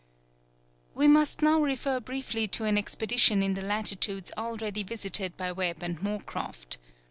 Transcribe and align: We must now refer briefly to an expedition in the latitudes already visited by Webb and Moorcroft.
We 0.95 1.07
must 1.07 1.43
now 1.43 1.61
refer 1.61 1.99
briefly 1.99 2.47
to 2.47 2.63
an 2.63 2.75
expedition 2.75 3.43
in 3.43 3.53
the 3.53 3.63
latitudes 3.63 4.31
already 4.35 4.81
visited 4.81 5.37
by 5.37 5.51
Webb 5.51 5.83
and 5.83 5.99
Moorcroft. 6.01 6.77